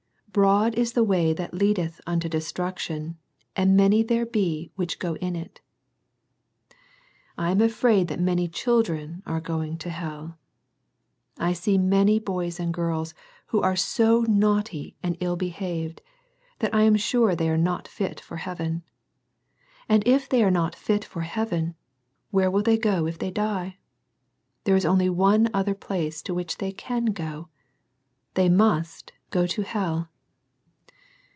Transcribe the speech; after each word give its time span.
"Broad 0.33 0.75
is 0.75 0.93
the 0.93 1.03
way 1.03 1.33
that 1.33 1.53
leadeth 1.53 1.99
unto 2.07 2.29
destruction, 2.29 3.17
and 3.53 3.75
many 3.75 4.01
there 4.01 4.25
be 4.25 4.71
which 4.77 4.97
go 4.97 5.15
in 5.17 5.35
it" 5.35 5.59
I 7.37 7.51
am 7.51 7.59
afraid 7.59 8.07
that 8.07 8.17
many 8.17 8.47
children 8.47 9.23
are 9.25 9.41
going 9.41 9.77
to 9.79 9.89
hell. 9.89 10.37
I 11.37 11.51
see 11.51 11.77
maiiy 11.77 12.23
boys 12.23 12.61
and 12.61 12.73
girls 12.73 13.13
who 13.47 13.59
are 13.61 13.75
so 13.75 14.21
naughty 14.21 14.95
and 15.03 15.17
ill 15.19 15.35
behaved, 15.35 15.99
that 16.59 16.73
I 16.73 16.83
am 16.83 16.95
sure 16.95 17.35
they 17.35 17.49
are 17.49 17.57
not 17.57 17.85
fit 17.85 18.21
for 18.21 18.37
heaven. 18.37 18.83
And 19.89 20.01
if 20.07 20.29
they 20.29 20.45
are 20.45 20.49
not 20.49 20.75
fit 20.77 21.03
for 21.03 21.23
heaven, 21.23 21.75
where 22.29 22.49
will 22.49 22.63
they 22.63 22.77
go 22.77 23.05
if 23.05 23.17
they 23.19 23.31
die? 23.31 23.79
There 24.63 24.77
is 24.77 24.85
only 24.85 25.09
one 25.09 25.49
other 25.53 25.75
place 25.75 26.21
to 26.21 26.33
which 26.33 26.57
they 26.59 26.71
can 26.71 27.07
go. 27.07 27.49
They 28.35 28.47
MUST 28.47 29.11
GO 29.29 29.45
TO 29.45 29.63
HELL. 29.63 30.07